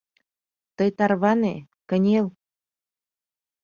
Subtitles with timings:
[0.77, 1.53] Тый тарване,
[1.89, 2.27] кынел